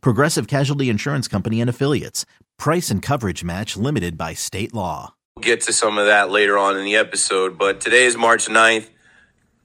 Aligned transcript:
Progressive 0.00 0.46
Casualty 0.46 0.88
Insurance 0.88 1.28
Company 1.28 1.60
and 1.60 1.70
Affiliates. 1.70 2.24
Price 2.58 2.90
and 2.90 3.02
coverage 3.02 3.44
match 3.44 3.76
limited 3.76 4.16
by 4.16 4.34
state 4.34 4.74
law. 4.74 5.14
We'll 5.36 5.42
get 5.44 5.62
to 5.62 5.72
some 5.72 5.98
of 5.98 6.06
that 6.06 6.30
later 6.30 6.56
on 6.56 6.76
in 6.76 6.84
the 6.84 6.96
episode, 6.96 7.58
but 7.58 7.80
today 7.80 8.04
is 8.04 8.16
March 8.16 8.46
9th. 8.46 8.88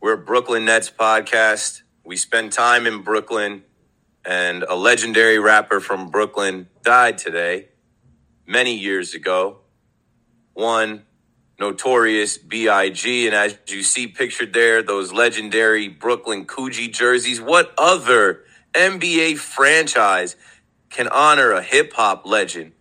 We're 0.02 0.18
Brooklyn 0.18 0.66
Nets 0.66 0.90
podcast. 0.90 1.84
We 2.04 2.16
spend 2.18 2.52
time 2.52 2.88
in 2.88 3.04
Brooklyn, 3.04 3.64
and 4.26 4.64
a 4.64 4.76
legendary 4.76 5.40
rapper 5.40 5.80
from 5.80 6.10
Brooklyn 6.10 6.70
died 6.84 7.18
today, 7.18 7.70
many 8.48 8.76
years 8.76 9.14
ago. 9.14 9.60
One 10.54 11.04
Notorious 11.60 12.38
B.I.G. 12.38 13.28
And 13.28 13.36
as 13.36 13.58
you 13.68 13.84
see 13.84 14.08
pictured 14.08 14.54
there, 14.54 14.82
those 14.82 15.12
legendary 15.12 15.88
Brooklyn 15.90 16.46
Coogi 16.46 16.92
jerseys. 16.92 17.42
What 17.42 17.74
other 17.78 18.46
NBA 18.74 19.38
franchise 19.38 20.36
can 20.90 21.08
honor 21.08 21.52
a 21.52 21.62
hip 21.62 21.94
hop 21.94 22.26
legend? 22.26 22.74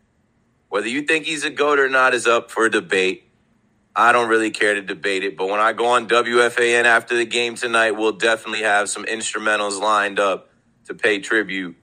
Whether 0.69 0.88
you 0.88 1.02
think 1.02 1.24
he's 1.24 1.45
a 1.45 1.51
GOAT 1.51 1.78
or 1.78 1.88
not 1.88 2.14
is 2.14 2.27
up 2.27 2.51
for 2.51 2.69
debate. 2.69 3.24
I 3.97 4.12
don't 4.12 4.28
really 4.28 4.50
care 4.50 4.75
to 4.75 4.83
debate 4.83 5.25
it, 5.25 5.36
but 5.36 5.48
when 5.48 5.58
I 5.58 5.72
go 5.72 5.86
on 5.86 6.08
WFAN 6.08 6.84
after 6.84 7.17
the 7.17 7.25
game 7.25 7.56
tonight, 7.56 7.92
we'll 7.92 8.12
definitely 8.12 8.62
have 8.62 8.89
some 8.89 9.05
instrumentals 9.05 9.80
lined 9.80 10.20
up 10.20 10.50
to 10.84 10.95
pay 10.95 11.19
tribute 11.19 11.77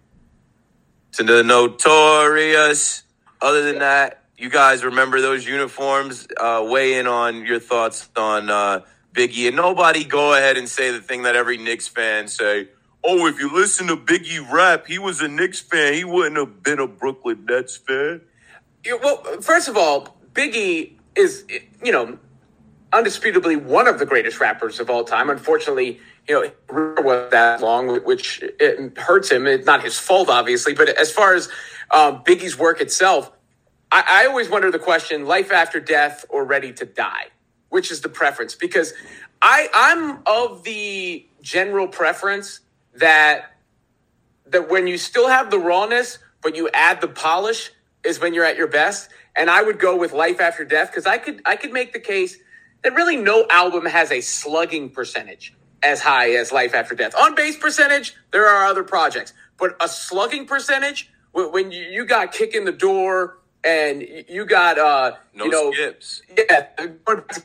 to 1.13 1.23
the 1.23 1.43
notorious. 1.43 3.03
Other 3.41 3.63
than 3.63 3.79
that, 3.79 4.23
you 4.37 4.49
guys 4.49 4.83
remember 4.83 5.21
those 5.21 5.45
uniforms? 5.45 6.27
Uh, 6.37 6.65
weigh 6.67 6.99
in 6.99 7.07
on 7.07 7.45
your 7.45 7.59
thoughts 7.59 8.09
on 8.15 8.49
uh, 8.49 8.81
Biggie. 9.13 9.47
And 9.47 9.55
nobody 9.55 10.03
go 10.03 10.33
ahead 10.33 10.57
and 10.57 10.67
say 10.67 10.91
the 10.91 11.01
thing 11.01 11.23
that 11.23 11.35
every 11.35 11.57
Knicks 11.57 11.87
fan 11.87 12.27
say. 12.27 12.69
Oh, 13.07 13.27
if 13.27 13.39
you 13.39 13.53
listen 13.53 13.85
to 13.87 13.95
Biggie 13.95 14.51
rap, 14.51 14.87
he 14.87 14.97
was 14.97 15.21
a 15.21 15.27
Knicks 15.27 15.59
fan. 15.59 15.93
He 15.93 16.03
wouldn't 16.03 16.37
have 16.37 16.63
been 16.63 16.79
a 16.79 16.87
Brooklyn 16.87 17.45
Nets 17.45 17.77
fan. 17.77 18.21
Yeah, 18.83 18.95
well, 19.01 19.17
first 19.41 19.67
of 19.67 19.77
all, 19.77 20.17
Biggie 20.33 20.93
is, 21.15 21.45
you 21.83 21.91
know, 21.91 22.17
undisputably 22.91 23.61
one 23.61 23.87
of 23.87 23.99
the 23.99 24.05
greatest 24.05 24.39
rappers 24.39 24.79
of 24.79 24.89
all 24.89 25.03
time. 25.03 25.29
Unfortunately, 25.29 25.99
you 26.27 26.33
know, 26.33 26.51
career 26.67 27.03
was 27.03 27.29
that 27.31 27.61
long, 27.61 28.03
which 28.03 28.41
it 28.41 28.97
hurts 28.97 29.29
him. 29.29 29.45
It's 29.45 29.65
not 29.65 29.83
his 29.83 29.99
fault, 29.99 30.29
obviously. 30.29 30.73
But 30.73 30.89
as 30.89 31.11
far 31.11 31.35
as 31.35 31.47
um, 31.91 32.23
Biggie's 32.23 32.57
work 32.57 32.81
itself, 32.81 33.31
I, 33.91 34.03
I 34.07 34.25
always 34.25 34.49
wonder 34.49 34.71
the 34.71 34.79
question: 34.79 35.25
life 35.25 35.51
after 35.51 35.79
death 35.79 36.25
or 36.29 36.43
ready 36.43 36.73
to 36.73 36.85
die? 36.85 37.27
Which 37.69 37.91
is 37.91 38.01
the 38.01 38.09
preference? 38.09 38.55
Because 38.55 38.93
I 39.41 39.67
I'm 39.73 40.19
of 40.25 40.63
the 40.63 41.25
general 41.41 41.87
preference 41.87 42.61
that 42.97 43.51
that 44.47 44.69
when 44.69 44.87
you 44.87 44.97
still 44.97 45.27
have 45.27 45.49
the 45.49 45.59
rawness, 45.59 46.19
but 46.41 46.55
you 46.55 46.69
add 46.73 47.01
the 47.01 47.07
polish, 47.07 47.71
is 48.03 48.19
when 48.19 48.33
you're 48.33 48.45
at 48.45 48.57
your 48.57 48.67
best. 48.67 49.09
And 49.35 49.49
I 49.49 49.63
would 49.63 49.79
go 49.79 49.97
with 49.97 50.13
life 50.13 50.39
after 50.39 50.63
death 50.63 50.91
because 50.91 51.05
I 51.05 51.17
could 51.17 51.41
I 51.45 51.55
could 51.55 51.73
make 51.73 51.93
the 51.93 51.99
case 51.99 52.37
that 52.83 52.93
really 52.93 53.17
no 53.17 53.45
album 53.49 53.85
has 53.85 54.11
a 54.11 54.21
slugging 54.21 54.89
percentage 54.89 55.53
as 55.83 56.01
high 56.01 56.31
as 56.31 56.51
life 56.51 56.73
after 56.73 56.95
death. 56.95 57.13
On 57.15 57.35
base 57.35 57.57
percentage, 57.57 58.15
there 58.31 58.47
are 58.47 58.65
other 58.65 58.83
projects, 58.83 59.33
but 59.57 59.75
a 59.81 59.87
slugging 59.87 60.45
percentage 60.45 61.11
when 61.33 61.71
you, 61.71 62.05
got 62.05 62.31
kick 62.31 62.55
in 62.55 62.63
the 62.63 62.71
door 62.71 63.39
and 63.63 64.01
you 64.29 64.45
got 64.45 64.79
uh 64.79 65.13
No 65.33 65.45
you 65.45 65.51
know 65.51 65.71
skips. 65.73 66.21
yeah 66.37 66.67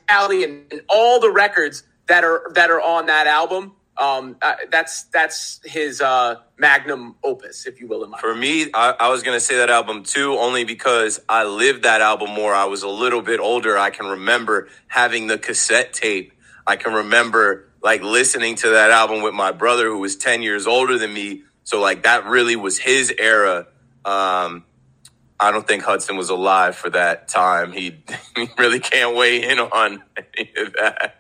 Alley 0.09 0.45
and, 0.45 0.71
and 0.71 0.83
all 0.89 1.19
the 1.19 1.31
records 1.31 1.83
that 2.07 2.23
are 2.23 2.51
that 2.55 2.71
are 2.71 2.81
on 2.81 3.07
that 3.07 3.27
album 3.27 3.73
um 4.01 4.37
uh, 4.43 4.55
that's 4.71 5.05
that's 5.05 5.61
his 5.65 6.01
uh 6.01 6.37
magnum 6.59 7.17
opus 7.23 7.67
if 7.67 7.81
you 7.81 7.87
will 7.87 8.03
in 8.03 8.11
my 8.11 8.19
For 8.19 8.35
me, 8.35 8.71
I, 8.75 8.95
I 8.99 9.09
was 9.11 9.23
gonna 9.23 9.41
say 9.41 9.57
that 9.59 9.71
album 9.71 10.03
too, 10.03 10.37
only 10.39 10.65
because 10.65 11.21
I 11.29 11.45
lived 11.45 11.85
that 11.85 12.01
album 12.01 12.31
more. 12.31 12.55
I 12.55 12.65
was 12.65 12.83
a 12.83 12.89
little 12.89 13.23
bit 13.23 13.41
older. 13.41 13.79
I 13.79 13.91
can 13.91 14.07
remember 14.07 14.69
having 14.89 15.27
the 15.27 15.39
cassette 15.39 15.93
tape. 15.93 16.33
I 16.67 16.77
can 16.77 16.95
remember 16.95 17.69
like 17.83 18.03
listening 18.03 18.57
to 18.57 18.71
that 18.71 18.91
album 18.91 19.23
with 19.23 19.35
my 19.35 19.53
brother 19.53 19.87
who 19.87 19.99
was 19.99 20.17
10 20.17 20.43
years 20.43 20.67
older 20.67 20.99
than 20.99 21.13
me. 21.13 21.43
So 21.65 21.81
like 21.81 22.03
that 22.03 22.27
really 22.27 22.57
was 22.57 22.79
his 22.79 23.13
era. 23.19 23.67
Um, 24.05 24.65
I 25.39 25.51
don't 25.53 25.67
think 25.67 25.83
Hudson 25.83 26.17
was 26.17 26.29
alive 26.29 26.77
for 26.77 26.91
that 26.91 27.29
time. 27.29 27.73
He, 27.73 28.03
he 28.37 28.49
really 28.59 28.81
can't 28.81 29.17
weigh 29.17 29.49
in 29.49 29.59
on 29.59 30.03
any 30.37 30.53
of 30.57 30.75
that. 30.75 31.20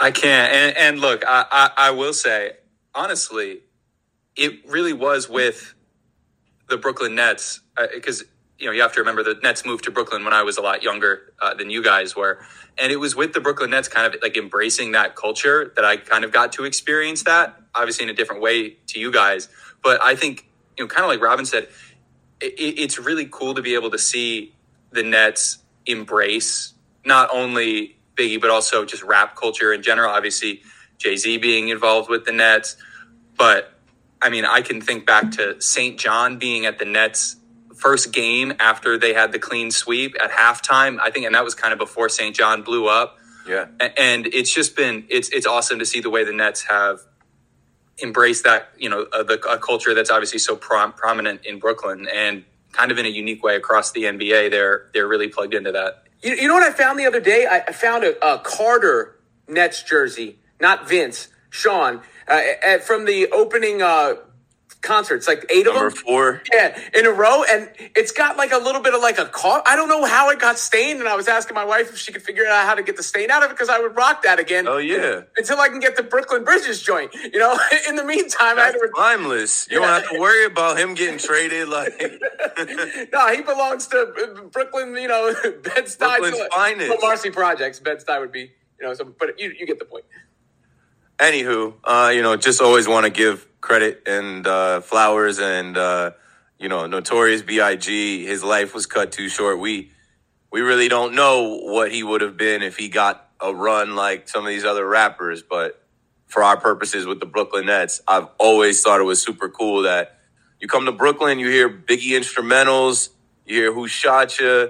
I 0.00 0.10
can't. 0.10 0.52
And, 0.52 0.76
and 0.78 1.00
look, 1.00 1.24
I, 1.26 1.44
I, 1.50 1.70
I 1.76 1.90
will 1.90 2.14
say, 2.14 2.52
honestly, 2.94 3.60
it 4.34 4.66
really 4.66 4.94
was 4.94 5.28
with 5.28 5.74
the 6.68 6.78
Brooklyn 6.78 7.14
Nets 7.14 7.60
because 7.94 8.24
you 8.58 8.66
know 8.66 8.72
you 8.72 8.80
have 8.80 8.94
to 8.94 9.00
remember 9.00 9.22
the 9.22 9.38
Nets 9.42 9.66
moved 9.66 9.84
to 9.84 9.90
Brooklyn 9.90 10.24
when 10.24 10.32
I 10.32 10.42
was 10.42 10.56
a 10.56 10.62
lot 10.62 10.82
younger 10.82 11.34
uh, 11.42 11.52
than 11.54 11.68
you 11.68 11.82
guys 11.82 12.16
were, 12.16 12.40
and 12.78 12.90
it 12.90 12.96
was 12.96 13.14
with 13.14 13.34
the 13.34 13.40
Brooklyn 13.40 13.70
Nets 13.70 13.88
kind 13.88 14.06
of 14.06 14.20
like 14.22 14.36
embracing 14.36 14.92
that 14.92 15.16
culture 15.16 15.72
that 15.76 15.84
I 15.84 15.98
kind 15.98 16.24
of 16.24 16.32
got 16.32 16.52
to 16.52 16.64
experience 16.64 17.24
that, 17.24 17.60
obviously 17.74 18.04
in 18.04 18.10
a 18.10 18.14
different 18.14 18.40
way 18.40 18.76
to 18.88 19.00
you 19.00 19.12
guys. 19.12 19.48
But 19.82 20.00
I 20.02 20.14
think 20.14 20.46
you 20.78 20.84
know, 20.84 20.88
kind 20.88 21.04
of 21.04 21.10
like 21.10 21.20
Robin 21.20 21.44
said, 21.44 21.68
it, 22.40 22.54
it's 22.56 22.98
really 22.98 23.28
cool 23.30 23.54
to 23.54 23.62
be 23.62 23.74
able 23.74 23.90
to 23.90 23.98
see 23.98 24.54
the 24.92 25.02
Nets 25.02 25.58
embrace 25.84 26.74
not 27.04 27.28
only 27.32 27.96
Biggie 28.20 28.40
but 28.40 28.50
also 28.50 28.84
just 28.84 29.02
rap 29.02 29.36
culture 29.36 29.72
in 29.72 29.82
general. 29.82 30.10
Obviously, 30.10 30.62
Jay 30.98 31.16
Z 31.16 31.38
being 31.38 31.68
involved 31.68 32.10
with 32.10 32.24
the 32.24 32.32
Nets, 32.32 32.76
but 33.36 33.72
I 34.22 34.28
mean, 34.28 34.44
I 34.44 34.60
can 34.60 34.80
think 34.80 35.06
back 35.06 35.30
to 35.32 35.60
St. 35.60 35.98
John 35.98 36.38
being 36.38 36.66
at 36.66 36.78
the 36.78 36.84
Nets 36.84 37.36
first 37.74 38.12
game 38.12 38.52
after 38.60 38.98
they 38.98 39.14
had 39.14 39.32
the 39.32 39.38
clean 39.38 39.70
sweep 39.70 40.14
at 40.22 40.30
halftime. 40.30 40.98
I 41.00 41.10
think, 41.10 41.24
and 41.26 41.34
that 41.34 41.44
was 41.44 41.54
kind 41.54 41.72
of 41.72 41.78
before 41.78 42.08
St. 42.08 42.36
John 42.36 42.62
blew 42.62 42.86
up. 42.86 43.16
Yeah. 43.48 43.66
And 43.96 44.26
it's 44.26 44.52
just 44.52 44.76
been 44.76 45.06
it's 45.08 45.30
it's 45.30 45.46
awesome 45.46 45.78
to 45.78 45.86
see 45.86 46.00
the 46.00 46.10
way 46.10 46.24
the 46.24 46.32
Nets 46.32 46.62
have 46.68 47.00
embraced 48.02 48.44
that 48.44 48.70
you 48.78 48.88
know 48.88 49.06
uh, 49.12 49.22
the 49.22 49.40
a 49.48 49.58
culture 49.58 49.94
that's 49.94 50.10
obviously 50.10 50.38
so 50.38 50.56
prom- 50.56 50.92
prominent 50.92 51.44
in 51.44 51.58
Brooklyn 51.58 52.06
and 52.14 52.44
kind 52.72 52.90
of 52.90 52.98
in 52.98 53.06
a 53.06 53.08
unique 53.08 53.42
way 53.42 53.56
across 53.56 53.92
the 53.92 54.04
NBA. 54.04 54.50
They're 54.50 54.88
they're 54.92 55.08
really 55.08 55.28
plugged 55.28 55.54
into 55.54 55.72
that. 55.72 56.04
You, 56.22 56.34
you 56.34 56.48
know 56.48 56.54
what 56.54 56.62
I 56.62 56.72
found 56.72 56.98
the 56.98 57.06
other 57.06 57.20
day? 57.20 57.46
I, 57.46 57.58
I 57.68 57.72
found 57.72 58.04
a, 58.04 58.24
a 58.26 58.38
Carter 58.38 59.18
Nets 59.48 59.82
jersey, 59.82 60.38
not 60.60 60.88
Vince, 60.88 61.28
Sean, 61.50 62.02
uh, 62.28 62.40
at, 62.62 62.84
from 62.84 63.04
the 63.04 63.28
opening 63.28 63.82
uh, 63.82 64.14
concerts, 64.82 65.28
like 65.28 65.44
eight 65.50 65.66
Number 65.66 65.86
of 65.86 65.94
them. 65.94 66.02
four. 66.04 66.42
Yeah, 66.52 66.78
in 66.94 67.06
a 67.06 67.10
row, 67.10 67.44
and 67.50 67.70
it's 67.96 68.12
got 68.12 68.36
like 68.36 68.52
a 68.52 68.58
little 68.58 68.80
bit 68.80 68.94
of 68.94 69.00
like 69.02 69.18
a 69.18 69.26
car. 69.26 69.62
I 69.66 69.76
don't 69.76 69.88
know 69.88 70.04
how 70.04 70.30
it 70.30 70.38
got 70.38 70.58
stained, 70.58 71.00
and 71.00 71.08
I 71.08 71.16
was 71.16 71.28
asking 71.28 71.54
my 71.54 71.64
wife 71.64 71.90
if 71.90 71.98
she 71.98 72.12
could 72.12 72.22
figure 72.22 72.46
out 72.46 72.66
how 72.66 72.74
to 72.74 72.82
get 72.82 72.96
the 72.96 73.02
stain 73.02 73.30
out 73.30 73.42
of 73.42 73.50
it 73.50 73.54
because 73.54 73.68
I 73.68 73.78
would 73.78 73.96
rock 73.96 74.22
that 74.22 74.38
again. 74.38 74.66
Oh, 74.68 74.78
yeah. 74.78 75.22
Until 75.36 75.60
I 75.60 75.68
can 75.68 75.80
get 75.80 75.96
the 75.96 76.02
Brooklyn 76.02 76.44
Bridges 76.44 76.82
joint, 76.82 77.12
you 77.14 77.38
know. 77.38 77.58
In 77.88 77.96
the 77.96 78.04
meantime, 78.04 78.58
I 78.58 78.66
had 78.66 78.74
That's 78.74 78.82
to. 78.84 78.92
timeless. 78.96 79.68
You 79.70 79.80
don't 79.80 79.88
have 79.88 80.08
to 80.10 80.18
worry 80.18 80.44
about 80.46 80.78
him 80.78 80.94
getting 80.94 81.18
traded. 81.18 81.68
Like 81.68 81.92
no, 83.12 83.28
he 83.34 83.42
belongs 83.42 83.86
to 83.88 83.98
uh, 84.00 84.42
Brooklyn, 84.44 84.96
you 84.96 85.08
know, 85.08 85.32
Bed 85.42 85.84
Stuy. 85.86 86.18
Brooklyn's 86.18 86.40
finest. 86.54 86.88
Well, 86.90 86.98
Marcy 87.02 87.30
Projects, 87.30 87.80
Bed 87.80 87.98
Stuy 88.04 88.20
would 88.20 88.32
be, 88.32 88.50
you 88.80 88.86
know. 88.86 88.94
So, 88.94 89.04
but 89.04 89.38
you 89.38 89.52
you 89.58 89.66
get 89.66 89.78
the 89.78 89.84
point. 89.84 90.04
Anywho, 91.18 91.74
uh, 91.84 92.10
you 92.14 92.22
know, 92.22 92.36
just 92.36 92.62
always 92.62 92.88
want 92.88 93.04
to 93.04 93.10
give 93.10 93.46
credit 93.60 94.02
and 94.06 94.46
uh, 94.46 94.80
flowers 94.80 95.38
and 95.38 95.76
uh, 95.76 96.12
you 96.58 96.68
know, 96.68 96.86
Notorious 96.86 97.42
B.I.G. 97.42 98.26
His 98.26 98.44
life 98.44 98.74
was 98.74 98.86
cut 98.86 99.12
too 99.12 99.28
short. 99.28 99.58
We 99.58 99.92
we 100.52 100.60
really 100.60 100.88
don't 100.88 101.14
know 101.14 101.58
what 101.58 101.90
he 101.90 102.02
would 102.02 102.20
have 102.20 102.36
been 102.36 102.62
if 102.62 102.76
he 102.76 102.88
got 102.88 103.28
a 103.40 103.54
run 103.54 103.96
like 103.96 104.28
some 104.28 104.44
of 104.44 104.48
these 104.48 104.64
other 104.64 104.86
rappers. 104.86 105.42
But 105.42 105.82
for 106.26 106.42
our 106.42 106.58
purposes 106.60 107.06
with 107.06 107.18
the 107.20 107.26
Brooklyn 107.26 107.66
Nets, 107.66 108.02
I've 108.06 108.28
always 108.38 108.82
thought 108.82 109.00
it 109.00 109.04
was 109.04 109.22
super 109.22 109.48
cool 109.48 109.82
that 109.82 110.18
you 110.60 110.68
come 110.68 110.84
to 110.84 110.92
Brooklyn, 110.92 111.38
you 111.38 111.48
hear 111.48 111.70
Biggie 111.70 112.10
instrumentals, 112.10 113.08
you 113.46 113.56
hear 113.56 113.72
Who 113.72 113.88
Shot 113.88 114.38
Ya, 114.38 114.66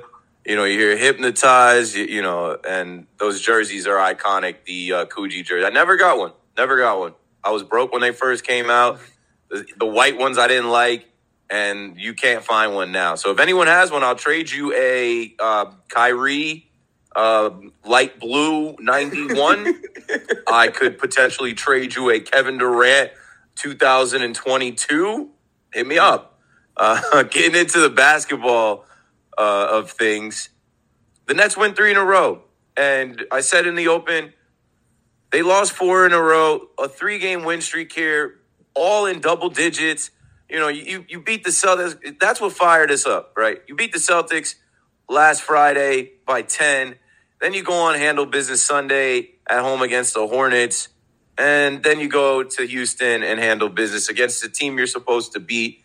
you 0.47 0.57
know, 0.57 0.65
you 0.65 0.79
hear 0.79 0.97
Hypnotized, 0.97 1.97
you, 1.97 2.05
you 2.05 2.23
know, 2.23 2.57
and 2.67 3.07
those 3.19 3.41
jerseys 3.41 3.89
are 3.89 3.97
iconic. 3.97 4.65
The 4.65 4.93
uh, 4.93 5.05
Coogi 5.07 5.45
jersey, 5.45 5.67
I 5.67 5.71
never 5.71 5.97
got 5.97 6.19
one, 6.19 6.33
never 6.57 6.79
got 6.79 6.99
one. 7.01 7.15
I 7.43 7.51
was 7.51 7.63
broke 7.63 7.93
when 7.93 8.03
they 8.03 8.13
first 8.13 8.47
came 8.47 8.71
out. 8.71 9.01
The, 9.49 9.67
the 9.79 9.87
white 9.87 10.19
ones 10.19 10.39
I 10.39 10.49
didn't 10.49 10.71
like, 10.71 11.07
and 11.49 11.99
you 11.99 12.15
can't 12.15 12.45
find 12.45 12.75
one 12.75 12.93
now. 12.93 13.15
So 13.17 13.31
if 13.31 13.41
anyone 13.41 13.67
has 13.67 13.91
one, 13.91 14.03
I'll 14.03 14.15
trade 14.15 14.51
you 14.51 14.73
a 14.75 15.35
uh, 15.39 15.73
Kyrie 15.89 16.71
uh, 17.15 17.51
light 17.85 18.21
blue 18.21 18.77
91. 18.79 19.83
I 20.49 20.69
could 20.69 20.99
potentially 20.99 21.55
trade 21.55 21.95
you 21.95 22.11
a 22.11 22.21
Kevin 22.21 22.59
Durant 22.59 23.11
2022. 23.57 25.31
Hit 25.73 25.87
me 25.87 25.99
up. 25.99 26.39
Uh, 26.77 27.23
getting 27.31 27.59
into 27.59 27.81
the 27.81 27.91
basketball 27.91 28.85
uh, 29.37 29.69
of 29.73 29.91
things, 29.91 30.51
the 31.27 31.35
Nets 31.35 31.57
win 31.57 31.75
three 31.75 31.91
in 31.91 31.97
a 31.97 32.05
row. 32.05 32.43
And 32.77 33.25
I 33.31 33.41
said 33.41 33.67
in 33.67 33.75
the 33.75 33.89
open, 33.89 34.33
they 35.32 35.43
lost 35.43 35.73
four 35.73 36.06
in 36.06 36.12
a 36.12 36.21
row, 36.21 36.69
a 36.79 36.88
three 36.88 37.19
game 37.19 37.44
win 37.44 37.61
streak 37.61 37.93
here, 37.93 38.41
all 38.75 39.06
in 39.06 39.21
double 39.21 39.49
digits. 39.49 40.11
You 40.49 40.59
know, 40.59 40.69
you, 40.69 41.05
you 41.09 41.21
beat 41.21 41.44
the 41.44 41.50
Celtics. 41.50 42.19
That's 42.19 42.41
what 42.41 42.53
fired 42.53 42.91
us 42.91 43.06
up, 43.06 43.35
right? 43.37 43.62
You 43.69 43.77
beat 43.77 43.93
the 43.93 43.99
Celtics 43.99 44.56
last 45.09 45.43
Friday 45.43 46.12
by 46.27 46.43
10. 46.43 46.97
Then 47.41 47.55
you 47.55 47.62
go 47.62 47.75
on 47.75 47.94
handle 47.97 48.27
business 48.27 48.62
Sunday 48.62 49.31
at 49.49 49.61
home 49.61 49.82
against 49.82 50.15
the 50.15 50.27
Hornets. 50.27 50.88
And 51.38 51.83
then 51.83 52.00
you 52.00 52.09
go 52.09 52.43
to 52.43 52.67
Houston 52.67 53.23
and 53.23 53.41
handle 53.41 53.69
business 53.69 54.09
against 54.09 54.43
the 54.43 54.49
team 54.49 54.76
you're 54.76 54.87
supposed 54.87 55.33
to 55.33 55.41
beat. 55.41 55.83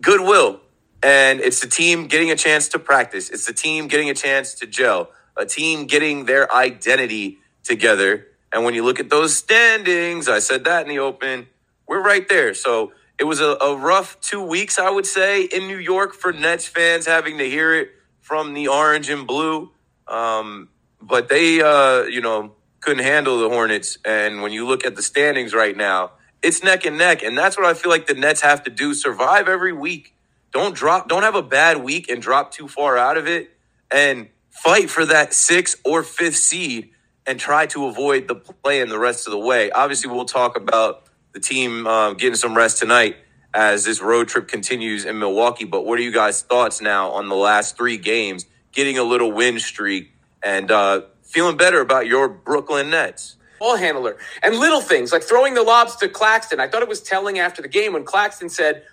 Goodwill. 0.00 0.60
And 1.02 1.40
it's 1.40 1.60
the 1.60 1.68
team 1.68 2.08
getting 2.08 2.30
a 2.30 2.36
chance 2.36 2.68
to 2.70 2.78
practice. 2.78 3.30
It's 3.30 3.46
the 3.46 3.52
team 3.52 3.86
getting 3.86 4.10
a 4.10 4.14
chance 4.14 4.54
to 4.54 4.66
gel, 4.66 5.10
a 5.36 5.46
team 5.46 5.86
getting 5.86 6.24
their 6.24 6.52
identity 6.52 7.38
together. 7.62 8.26
And 8.52 8.64
when 8.64 8.74
you 8.74 8.84
look 8.84 9.00
at 9.00 9.10
those 9.10 9.36
standings, 9.36 10.28
I 10.28 10.38
said 10.38 10.64
that 10.64 10.82
in 10.82 10.88
the 10.88 10.98
open, 10.98 11.46
we're 11.86 12.02
right 12.02 12.28
there. 12.28 12.54
So 12.54 12.92
it 13.18 13.24
was 13.24 13.40
a, 13.40 13.56
a 13.60 13.76
rough 13.76 14.20
two 14.20 14.42
weeks, 14.42 14.78
I 14.78 14.90
would 14.90 15.06
say, 15.06 15.42
in 15.44 15.66
New 15.66 15.78
York 15.78 16.14
for 16.14 16.32
Nets 16.32 16.66
fans 16.66 17.06
having 17.06 17.38
to 17.38 17.48
hear 17.48 17.74
it 17.74 17.90
from 18.20 18.54
the 18.54 18.68
orange 18.68 19.10
and 19.10 19.26
blue. 19.26 19.70
Um, 20.06 20.68
but 21.00 21.28
they, 21.28 21.60
uh, 21.60 22.04
you 22.04 22.20
know, 22.20 22.52
couldn't 22.80 23.04
handle 23.04 23.40
the 23.40 23.48
Hornets. 23.48 23.98
And 24.04 24.42
when 24.42 24.52
you 24.52 24.66
look 24.66 24.86
at 24.86 24.96
the 24.96 25.02
standings 25.02 25.52
right 25.52 25.76
now, 25.76 26.12
it's 26.42 26.62
neck 26.62 26.86
and 26.86 26.96
neck. 26.96 27.22
And 27.22 27.36
that's 27.36 27.56
what 27.56 27.66
I 27.66 27.74
feel 27.74 27.90
like 27.90 28.06
the 28.06 28.14
Nets 28.14 28.40
have 28.42 28.62
to 28.64 28.70
do 28.70 28.94
survive 28.94 29.48
every 29.48 29.72
week. 29.72 30.14
Don't 30.52 30.74
drop, 30.74 31.08
don't 31.08 31.24
have 31.24 31.34
a 31.34 31.42
bad 31.42 31.82
week 31.82 32.08
and 32.08 32.22
drop 32.22 32.52
too 32.52 32.68
far 32.68 32.96
out 32.96 33.16
of 33.16 33.26
it 33.26 33.50
and 33.90 34.28
fight 34.50 34.88
for 34.88 35.04
that 35.04 35.34
sixth 35.34 35.80
or 35.84 36.02
fifth 36.02 36.36
seed 36.36 36.90
and 37.28 37.38
try 37.38 37.66
to 37.66 37.84
avoid 37.86 38.26
the 38.26 38.34
play 38.34 38.80
in 38.80 38.88
the 38.88 38.98
rest 38.98 39.26
of 39.26 39.32
the 39.32 39.38
way. 39.38 39.70
Obviously, 39.70 40.10
we'll 40.10 40.24
talk 40.24 40.56
about 40.56 41.04
the 41.32 41.40
team 41.40 41.86
uh, 41.86 42.14
getting 42.14 42.34
some 42.34 42.56
rest 42.56 42.78
tonight 42.78 43.16
as 43.52 43.84
this 43.84 44.00
road 44.00 44.28
trip 44.28 44.48
continues 44.48 45.04
in 45.04 45.18
Milwaukee. 45.18 45.66
But 45.66 45.84
what 45.84 45.98
are 45.98 46.02
you 46.02 46.10
guys' 46.10 46.40
thoughts 46.40 46.80
now 46.80 47.10
on 47.10 47.28
the 47.28 47.36
last 47.36 47.76
three 47.76 47.98
games, 47.98 48.46
getting 48.72 48.96
a 48.96 49.02
little 49.02 49.30
win 49.30 49.58
streak 49.58 50.10
and 50.42 50.70
uh, 50.70 51.02
feeling 51.22 51.58
better 51.58 51.80
about 51.82 52.06
your 52.06 52.28
Brooklyn 52.28 52.90
Nets? 52.90 53.36
ball 53.58 53.74
handler 53.76 54.16
and 54.40 54.54
little 54.54 54.80
things 54.80 55.10
like 55.10 55.20
throwing 55.20 55.52
the 55.54 55.62
lobs 55.62 55.96
to 55.96 56.08
Claxton. 56.08 56.60
I 56.60 56.68
thought 56.68 56.80
it 56.80 56.88
was 56.88 57.02
telling 57.02 57.40
after 57.40 57.60
the 57.60 57.66
game 57.66 57.92
when 57.92 58.04
Claxton 58.04 58.48
said, 58.48 58.84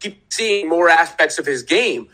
keep 0.00 0.32
seeing 0.32 0.68
more 0.68 0.88
aspects 0.88 1.38
of 1.38 1.46
his 1.46 1.62
game. 1.62 2.08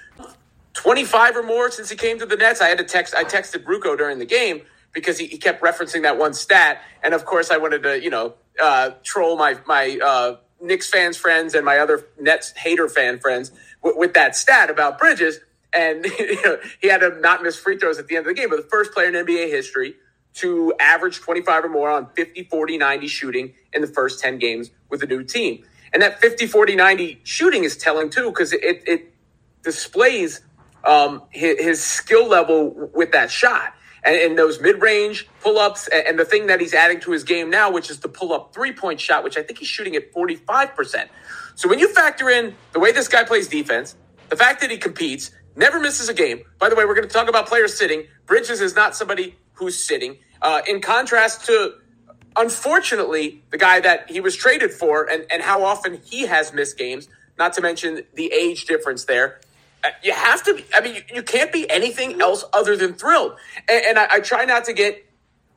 25 0.75 1.37
or 1.37 1.43
more 1.43 1.71
since 1.71 1.89
he 1.89 1.97
came 1.97 2.19
to 2.19 2.27
the 2.27 2.37
Nets. 2.37 2.61
I 2.61 2.69
had 2.69 2.77
to 2.77 2.85
text, 2.85 3.15
I 3.15 3.25
texted 3.25 3.65
Bruco 3.65 3.97
during 3.97 4.19
the 4.19 4.27
game 4.27 4.61
because 4.93 5.19
he, 5.19 5.27
he 5.27 5.39
kept 5.39 5.63
referencing 5.63 6.03
that 6.03 6.19
one 6.19 6.35
stat. 6.35 6.83
And 7.03 7.15
of 7.15 7.25
course, 7.25 7.51
I 7.51 7.57
wanted 7.57 7.83
to, 7.85 8.03
you 8.03 8.11
know, 8.11 8.35
uh, 8.63 8.91
troll 9.03 9.37
my, 9.37 9.57
my, 9.67 9.99
uh, 10.05 10.37
Knicks 10.61 10.91
fans 10.91 11.17
friends 11.17 11.55
and 11.55 11.65
my 11.65 11.79
other 11.79 12.07
Nets 12.21 12.53
hater 12.53 12.89
fan 12.89 13.19
friends 13.19 13.51
with, 13.83 13.97
with 13.97 14.15
that 14.15 14.37
stat 14.37 14.71
about 14.71 14.99
Bridges. 14.99 15.41
And 15.73 16.05
you 16.19 16.43
know, 16.45 16.59
he 16.81 16.89
had 16.89 16.99
to 16.99 17.19
not 17.21 17.43
miss 17.43 17.57
free 17.57 17.79
throws 17.79 17.99
at 17.99 18.09
the 18.09 18.17
end 18.17 18.27
of 18.27 18.35
the 18.35 18.41
game, 18.41 18.51
but 18.51 18.57
the 18.57 18.69
first 18.69 18.93
player 18.93 19.09
in 19.09 19.15
NBA 19.15 19.49
history 19.49 19.95
to 20.33 20.73
average 20.79 21.21
25 21.21 21.65
or 21.65 21.69
more 21.69 21.91
on 21.91 22.09
50, 22.15 22.45
40, 22.45 22.79
90 22.79 23.07
shooting 23.09 23.55
in 23.73 23.81
the 23.81 23.89
first 23.89 24.21
10 24.21 24.39
games 24.39 24.71
with 24.89 25.03
a 25.03 25.07
new 25.07 25.25
team. 25.25 25.65
And 25.93 26.03
that 26.03 26.21
50, 26.21 26.47
40, 26.47 26.77
90 26.77 27.21
shooting 27.25 27.65
is 27.65 27.77
telling 27.77 28.11
too, 28.11 28.31
because 28.31 28.53
it, 28.53 28.83
it 28.87 29.13
displays 29.63 30.41
um, 30.85 31.23
his, 31.31 31.59
his, 31.59 31.85
skill 31.85 32.29
level 32.29 32.91
with 32.95 33.13
that 33.13 33.31
shot 33.31 33.75
and, 34.05 34.17
and 34.17 34.39
those 34.39 34.61
mid 34.61 34.81
range 34.83 35.29
pull 35.41 35.59
ups. 35.59 35.89
And, 35.89 36.07
and 36.07 36.19
the 36.19 36.25
thing 36.25 36.47
that 36.47 36.61
he's 36.61 36.75
adding 36.75 37.01
to 37.01 37.13
his 37.13 37.25
game 37.25 37.51
now, 37.51 37.71
which 37.71 37.91
is 37.91 38.01
the 38.01 38.09
pull 38.09 38.33
up 38.33 38.55
three 38.55 38.73
point 38.73 39.01
shot, 39.01 39.25
which 39.25 39.37
I 39.37 39.43
think 39.43 39.59
he's 39.59 39.69
shooting 39.69 39.97
at 39.97 40.13
45%. 40.13 41.09
So 41.55 41.69
when 41.69 41.79
you 41.79 41.93
factor 41.93 42.29
in 42.31 42.55
the 42.73 42.81
way 42.81 42.93
this 42.93 43.09
guy 43.09 43.25
plays 43.25 43.49
defense, 43.49 43.97
the 44.29 44.37
fact 44.37 44.61
that 44.61 44.71
he 44.71 44.79
competes, 44.79 45.31
never 45.57 45.81
misses 45.81 46.09
a 46.09 46.15
game. 46.15 46.43
By 46.59 46.69
the 46.69 46.77
way, 46.77 46.85
we're 46.85 46.95
going 46.95 47.07
to 47.07 47.13
talk 47.13 47.29
about 47.29 47.47
players 47.47 47.77
sitting. 47.77 48.07
Bridges 48.27 48.61
is 48.61 48.75
not 48.75 48.97
somebody 48.97 49.37
who's 49.55 49.77
sitting. 49.77 50.19
Uh, 50.41 50.63
in 50.67 50.81
contrast 50.81 51.47
to, 51.47 51.75
unfortunately, 52.37 53.43
the 53.51 53.59
guy 53.59 53.81
that 53.81 54.11
he 54.11 54.21
was 54.21 54.37
traded 54.37 54.73
for 54.73 55.05
and, 55.11 55.27
and 55.31 55.43
how 55.43 55.65
often 55.65 56.01
he 56.05 56.27
has 56.27 56.53
missed 56.53 56.79
games, 56.79 57.09
not 57.39 57.53
to 57.55 57.61
mention 57.61 58.05
the 58.15 58.33
age 58.33 58.65
difference 58.65 59.05
there. 59.05 59.41
You 60.03 60.13
have 60.13 60.43
to, 60.45 60.55
be, 60.55 60.65
I 60.75 60.81
mean, 60.81 60.97
you, 60.97 61.03
you, 61.15 61.23
can't 61.23 61.53
be 61.53 61.71
anything 61.71 62.21
else 62.21 62.45
other 62.53 62.77
than 62.77 62.95
thrilled. 62.95 63.37
And, 63.69 63.85
and 63.85 63.99
I, 63.99 64.09
I 64.11 64.21
try 64.21 64.45
not 64.45 64.65
to 64.65 64.73
get 64.73 65.07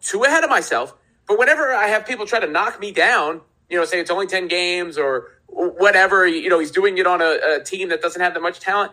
too 0.01 0.23
ahead 0.23 0.43
of 0.43 0.49
myself, 0.49 0.93
but 1.27 1.37
whenever 1.37 1.73
I 1.73 1.87
have 1.87 2.05
people 2.05 2.25
try 2.25 2.39
to 2.39 2.47
knock 2.47 2.79
me 2.79 2.91
down, 2.91 3.41
you 3.69 3.77
know, 3.77 3.85
say 3.85 3.99
it's 3.99 4.11
only 4.11 4.27
10 4.27 4.47
games 4.47 4.97
or 4.97 5.31
whatever, 5.47 6.27
you 6.27 6.49
know, 6.49 6.59
he's 6.59 6.71
doing 6.71 6.97
it 6.97 7.07
on 7.07 7.21
a, 7.21 7.57
a 7.57 7.63
team 7.63 7.89
that 7.89 8.01
doesn't 8.01 8.21
have 8.21 8.33
that 8.33 8.41
much 8.41 8.59
talent. 8.59 8.91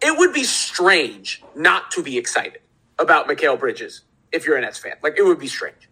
It 0.00 0.16
would 0.16 0.32
be 0.32 0.44
strange 0.44 1.42
not 1.56 1.90
to 1.92 2.02
be 2.02 2.18
excited 2.18 2.60
about 2.98 3.28
Mikal 3.28 3.58
Bridges 3.58 4.02
if 4.32 4.46
you're 4.46 4.56
an 4.56 4.62
Nets 4.62 4.78
fan. 4.78 4.96
Like 5.02 5.18
it 5.18 5.22
would 5.22 5.38
be 5.38 5.48
strange. 5.48 5.88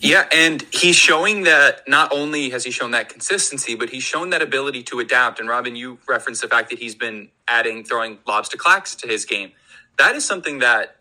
Yeah, 0.00 0.28
and 0.32 0.64
he's 0.72 0.96
showing 0.96 1.42
that 1.44 1.88
not 1.88 2.12
only 2.12 2.50
has 2.50 2.64
he 2.64 2.70
shown 2.70 2.92
that 2.92 3.08
consistency, 3.08 3.74
but 3.74 3.90
he's 3.90 4.04
shown 4.04 4.30
that 4.30 4.42
ability 4.42 4.84
to 4.84 5.00
adapt. 5.00 5.40
And 5.40 5.48
Robin, 5.48 5.76
you 5.76 5.98
referenced 6.08 6.42
the 6.42 6.48
fact 6.48 6.70
that 6.70 6.78
he's 6.78 6.94
been 6.94 7.30
adding 7.48 7.84
throwing 7.84 8.18
lobs 8.26 8.48
to 8.50 8.58
Clax 8.58 8.96
to 8.98 9.08
his 9.08 9.24
game. 9.24 9.52
That 9.98 10.14
is 10.14 10.24
something 10.24 10.60
that 10.60 10.96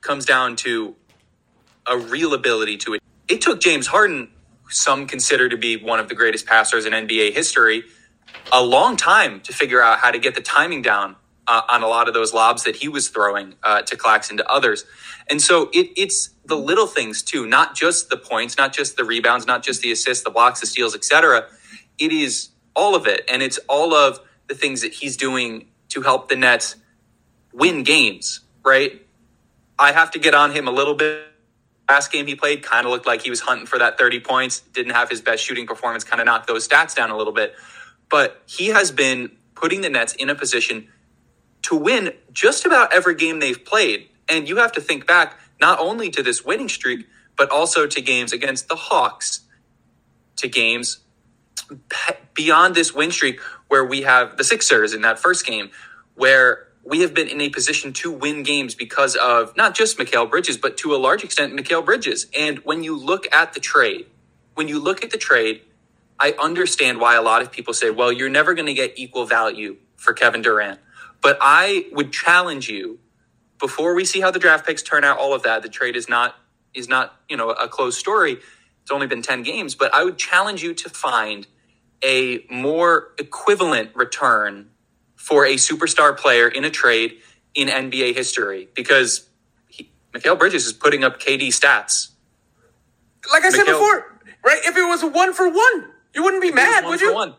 comes 0.00 0.24
down 0.24 0.56
to 0.56 0.96
a 1.86 1.98
real 1.98 2.34
ability 2.34 2.78
to 2.78 2.94
it. 2.94 3.02
It 3.28 3.42
took 3.42 3.60
James 3.60 3.88
Harden, 3.88 4.30
some 4.70 5.06
consider 5.06 5.48
to 5.50 5.56
be 5.56 5.76
one 5.76 6.00
of 6.00 6.08
the 6.08 6.14
greatest 6.14 6.46
passers 6.46 6.86
in 6.86 6.94
NBA 6.94 7.34
history, 7.34 7.84
a 8.52 8.62
long 8.62 8.96
time 8.96 9.40
to 9.42 9.52
figure 9.52 9.82
out 9.82 9.98
how 9.98 10.10
to 10.10 10.18
get 10.18 10.34
the 10.34 10.40
timing 10.40 10.82
down 10.82 11.16
uh, 11.48 11.62
on 11.70 11.82
a 11.82 11.88
lot 11.88 12.06
of 12.06 12.14
those 12.14 12.34
lobs 12.34 12.64
that 12.64 12.76
he 12.76 12.88
was 12.88 13.08
throwing 13.08 13.54
uh, 13.62 13.82
to 13.82 13.96
Clax 13.96 14.28
and 14.28 14.38
to 14.38 14.48
others. 14.50 14.84
And 15.30 15.40
so 15.40 15.70
it, 15.72 15.90
it's 15.96 16.30
the 16.44 16.56
little 16.56 16.86
things 16.86 17.22
too, 17.22 17.46
not 17.46 17.74
just 17.74 18.10
the 18.10 18.16
points, 18.16 18.56
not 18.56 18.72
just 18.72 18.96
the 18.96 19.04
rebounds, 19.04 19.46
not 19.46 19.62
just 19.62 19.80
the 19.80 19.90
assists, 19.90 20.22
the 20.22 20.30
blocks, 20.30 20.60
the 20.60 20.66
steals, 20.66 20.94
etc. 20.94 21.46
It 21.98 22.12
is 22.12 22.50
all 22.76 22.94
of 22.94 23.06
it, 23.06 23.24
and 23.28 23.42
it's 23.42 23.58
all 23.68 23.94
of 23.94 24.20
the 24.46 24.54
things 24.54 24.82
that 24.82 24.92
he's 24.92 25.16
doing 25.16 25.66
to 25.88 26.02
help 26.02 26.28
the 26.28 26.36
Nets 26.36 26.76
win 27.52 27.82
games. 27.82 28.40
Right? 28.64 29.04
I 29.78 29.92
have 29.92 30.10
to 30.12 30.18
get 30.18 30.34
on 30.34 30.52
him 30.52 30.68
a 30.68 30.70
little 30.70 30.94
bit. 30.94 31.24
Last 31.88 32.12
game 32.12 32.26
he 32.26 32.34
played 32.34 32.62
kind 32.62 32.84
of 32.84 32.92
looked 32.92 33.06
like 33.06 33.22
he 33.22 33.30
was 33.30 33.40
hunting 33.40 33.66
for 33.66 33.78
that 33.78 33.96
30 33.96 34.20
points. 34.20 34.60
Didn't 34.60 34.92
have 34.92 35.08
his 35.08 35.22
best 35.22 35.42
shooting 35.42 35.66
performance, 35.66 36.04
kind 36.04 36.20
of 36.20 36.26
knocked 36.26 36.46
those 36.46 36.68
stats 36.68 36.94
down 36.94 37.10
a 37.10 37.16
little 37.16 37.32
bit. 37.32 37.54
But 38.10 38.42
he 38.46 38.68
has 38.68 38.90
been 38.90 39.30
putting 39.54 39.80
the 39.80 39.88
Nets 39.88 40.12
in 40.14 40.28
a 40.28 40.34
position 40.34 40.88
to 41.68 41.76
win 41.76 42.12
just 42.32 42.64
about 42.64 42.94
every 42.94 43.14
game 43.14 43.40
they've 43.40 43.64
played. 43.64 44.08
And 44.28 44.48
you 44.48 44.56
have 44.56 44.72
to 44.72 44.80
think 44.80 45.06
back 45.06 45.38
not 45.60 45.78
only 45.78 46.10
to 46.10 46.22
this 46.22 46.44
winning 46.44 46.68
streak, 46.68 47.06
but 47.36 47.50
also 47.50 47.86
to 47.86 48.00
games 48.00 48.32
against 48.32 48.68
the 48.68 48.76
Hawks, 48.76 49.42
to 50.36 50.48
games 50.48 51.00
beyond 52.32 52.74
this 52.74 52.94
win 52.94 53.10
streak 53.10 53.40
where 53.68 53.84
we 53.84 54.02
have 54.02 54.38
the 54.38 54.44
Sixers 54.44 54.94
in 54.94 55.02
that 55.02 55.18
first 55.18 55.44
game, 55.44 55.70
where 56.14 56.68
we 56.84 57.00
have 57.00 57.12
been 57.12 57.28
in 57.28 57.40
a 57.42 57.50
position 57.50 57.92
to 57.92 58.10
win 58.10 58.42
games 58.42 58.74
because 58.74 59.14
of 59.16 59.54
not 59.54 59.74
just 59.74 59.98
Mikal 59.98 60.30
Bridges, 60.30 60.56
but 60.56 60.78
to 60.78 60.94
a 60.94 60.96
large 60.96 61.22
extent 61.22 61.52
Mikal 61.52 61.84
Bridges. 61.84 62.26
And 62.36 62.58
when 62.60 62.82
you 62.82 62.98
look 62.98 63.26
at 63.30 63.52
the 63.52 63.60
trade, 63.60 64.06
when 64.54 64.68
you 64.68 64.78
look 64.78 65.04
at 65.04 65.10
the 65.10 65.18
trade, 65.18 65.60
I 66.18 66.34
understand 66.40 66.98
why 66.98 67.16
a 67.16 67.22
lot 67.22 67.42
of 67.42 67.52
people 67.52 67.74
say, 67.74 67.90
well, 67.90 68.10
you're 68.10 68.30
never 68.30 68.54
going 68.54 68.66
to 68.66 68.74
get 68.74 68.94
equal 68.98 69.26
value 69.26 69.76
for 69.96 70.14
Kevin 70.14 70.40
Durant. 70.40 70.80
But 71.20 71.38
I 71.40 71.86
would 71.92 72.12
challenge 72.12 72.68
you 72.68 72.98
before 73.58 73.94
we 73.94 74.04
see 74.04 74.20
how 74.20 74.30
the 74.30 74.38
draft 74.38 74.66
picks 74.66 74.82
turn 74.82 75.04
out, 75.04 75.18
all 75.18 75.34
of 75.34 75.42
that. 75.42 75.62
The 75.62 75.68
trade 75.68 75.96
is 75.96 76.08
not 76.08 76.36
is 76.74 76.88
not 76.88 77.16
you 77.28 77.36
know 77.36 77.50
a 77.50 77.68
closed 77.68 77.98
story. 77.98 78.38
It's 78.82 78.90
only 78.90 79.06
been 79.06 79.22
ten 79.22 79.42
games, 79.42 79.74
but 79.74 79.92
I 79.94 80.04
would 80.04 80.18
challenge 80.18 80.62
you 80.62 80.74
to 80.74 80.88
find 80.88 81.46
a 82.02 82.44
more 82.50 83.12
equivalent 83.18 83.90
return 83.94 84.70
for 85.16 85.44
a 85.44 85.54
superstar 85.54 86.16
player 86.16 86.48
in 86.48 86.64
a 86.64 86.70
trade 86.70 87.18
in 87.54 87.68
NBA 87.68 88.14
history 88.14 88.68
because 88.74 89.28
he, 89.68 89.90
Mikal 90.12 90.38
Bridges 90.38 90.66
is 90.66 90.72
putting 90.72 91.02
up 91.02 91.20
KD 91.20 91.48
stats. 91.48 92.10
Like 93.30 93.44
I 93.44 93.48
Mikal, 93.48 93.52
said 93.52 93.66
before, 93.66 94.20
right? 94.44 94.60
If 94.64 94.76
it 94.76 94.82
was 94.82 95.02
a 95.02 95.08
one 95.08 95.34
for 95.34 95.48
one, 95.48 95.88
you 96.14 96.22
wouldn't 96.22 96.42
be 96.42 96.52
mad, 96.52 96.84
would 96.84 97.00
you? 97.00 97.12
One. 97.12 97.34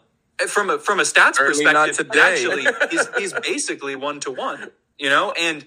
From 0.47 0.69
a 0.69 0.79
from 0.79 0.99
a 0.99 1.03
stats 1.03 1.35
Certainly 1.35 1.65
perspective, 1.65 2.11
actually, 2.15 2.65
he's, 2.91 3.07
he's 3.17 3.33
basically 3.33 3.95
one 3.95 4.19
to 4.21 4.31
one. 4.31 4.71
You 4.97 5.09
know, 5.09 5.31
and 5.31 5.65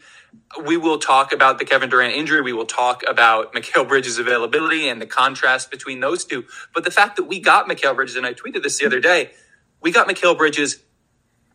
we 0.65 0.77
will 0.77 0.99
talk 0.99 1.33
about 1.33 1.59
the 1.59 1.65
Kevin 1.65 1.89
Durant 1.91 2.15
injury. 2.15 2.41
We 2.43 2.53
will 2.53 2.67
talk 2.67 3.03
about 3.09 3.55
Mikal 3.55 3.87
Bridges' 3.89 4.19
availability 4.19 4.89
and 4.89 5.01
the 5.01 5.07
contrast 5.07 5.71
between 5.71 6.01
those 6.01 6.25
two. 6.25 6.45
But 6.75 6.85
the 6.85 6.91
fact 6.91 7.17
that 7.17 7.25
we 7.25 7.41
got 7.41 7.69
Mikal 7.69 7.95
Bridges, 7.95 8.17
and 8.17 8.27
I 8.27 8.35
tweeted 8.35 8.63
this 8.63 8.79
the 8.79 8.87
other 8.87 9.01
day, 9.01 9.33
we 9.81 9.91
got 9.91 10.09
Mikal 10.09 10.37
Bridges 10.37 10.81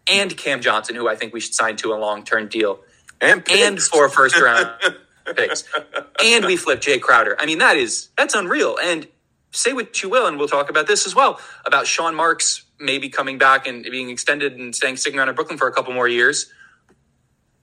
and 0.08 0.36
Cam 0.36 0.62
Johnson, 0.62 0.96
who 0.96 1.08
I 1.08 1.16
think 1.16 1.34
we 1.34 1.40
should 1.40 1.54
sign 1.54 1.76
to 1.78 1.94
a 1.94 1.98
long 1.98 2.24
term 2.24 2.48
deal, 2.48 2.80
And 3.22 3.44
and 3.52 3.78
picks. 3.78 3.88
four 3.88 4.10
first 4.10 4.40
round 4.40 4.70
picks, 5.36 5.64
and 6.24 6.46
we 6.46 6.58
flipped 6.58 6.86
Jae 6.86 7.02
Crowder. 7.02 7.36
I 7.40 7.46
mean, 7.46 7.60
that 7.60 7.78
is 7.78 8.10
that's 8.18 8.34
unreal. 8.36 8.78
And 8.82 9.08
say 9.52 9.74
what 9.74 10.02
you 10.02 10.10
will, 10.10 10.28
and 10.28 10.38
we'll 10.38 10.48
talk 10.48 10.70
about 10.70 10.88
this 10.88 11.06
as 11.06 11.16
well 11.16 11.40
about 11.66 11.88
Sean 11.88 12.16
Marks 12.16 12.64
maybe 12.80 13.10
coming 13.10 13.38
back 13.38 13.68
and 13.68 13.84
being 13.84 14.10
extended 14.10 14.54
and 14.54 14.76
staying 14.76 14.98
sticking 14.98 15.20
around 15.20 15.30
in 15.30 15.36
Brooklyn 15.36 15.58
for 15.58 15.68
a 15.68 15.72
couple 15.74 15.94
more 15.94 16.08
years. 16.08 16.52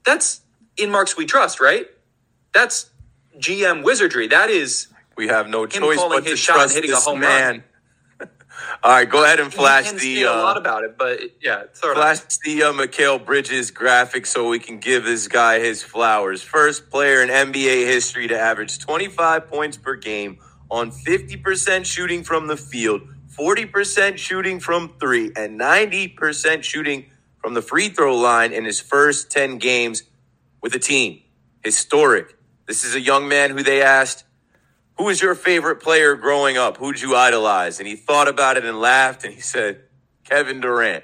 That's 0.05 0.41
in 0.77 0.91
Marks 0.91 1.17
we 1.17 1.25
trust, 1.25 1.59
right? 1.59 1.87
That's 2.53 2.89
GM 3.39 3.83
wizardry. 3.83 4.27
That 4.27 4.49
is 4.49 4.87
we 5.15 5.27
have 5.27 5.47
no 5.47 5.65
choice 5.65 5.97
but 5.97 6.23
to 6.23 6.29
his 6.29 6.39
shot 6.39 6.53
and 6.53 6.59
trust 6.61 6.75
hitting 6.75 6.91
a 6.91 6.95
this 6.95 7.05
home 7.05 7.19
man. 7.19 7.63
run. 8.19 8.29
All 8.83 8.91
right, 8.91 9.09
go 9.09 9.23
ahead 9.23 9.39
and 9.39 9.53
flash 9.53 9.85
can 9.85 9.95
the 9.95 10.15
say 10.15 10.21
a 10.23 10.31
lot 10.31 10.57
uh, 10.57 10.59
about 10.61 10.83
it, 10.83 10.97
but 10.97 11.19
yeah, 11.41 11.63
flash 11.73 12.19
on. 12.21 12.25
the 12.43 12.63
uh, 12.63 12.73
Mikal 12.73 13.23
Bridges 13.25 13.71
graphic 13.71 14.25
so 14.25 14.47
we 14.49 14.59
can 14.59 14.79
give 14.79 15.03
this 15.03 15.27
guy 15.27 15.59
his 15.59 15.83
flowers. 15.83 16.41
First 16.41 16.89
player 16.89 17.21
in 17.21 17.29
NBA 17.29 17.85
history 17.85 18.27
to 18.29 18.39
average 18.39 18.79
25 18.79 19.47
points 19.47 19.77
per 19.77 19.95
game 19.95 20.39
on 20.69 20.91
50% 20.91 21.85
shooting 21.85 22.23
from 22.23 22.47
the 22.47 22.57
field, 22.57 23.01
40% 23.37 24.17
shooting 24.17 24.59
from 24.59 24.93
three, 24.99 25.31
and 25.35 25.59
90% 25.59 26.63
shooting 26.63 27.07
from 27.37 27.53
the 27.53 27.61
free 27.61 27.89
throw 27.89 28.15
line 28.17 28.53
in 28.53 28.65
his 28.65 28.79
first 28.79 29.29
10 29.31 29.57
games 29.57 30.03
with 30.61 30.73
the 30.73 30.79
team. 30.79 31.21
Historic. 31.63 32.37
This 32.67 32.83
is 32.83 32.95
a 32.95 33.01
young 33.01 33.27
man 33.27 33.51
who 33.51 33.63
they 33.63 33.81
asked, 33.81 34.23
Who 34.97 35.05
was 35.05 35.21
your 35.21 35.35
favorite 35.35 35.81
player 35.81 36.15
growing 36.15 36.57
up? 36.57 36.77
Who'd 36.77 37.01
you 37.01 37.15
idolize? 37.15 37.79
And 37.79 37.87
he 37.87 37.95
thought 37.95 38.27
about 38.27 38.57
it 38.57 38.65
and 38.65 38.79
laughed 38.79 39.23
and 39.23 39.33
he 39.33 39.41
said, 39.41 39.81
Kevin 40.23 40.61
Durant. 40.61 41.03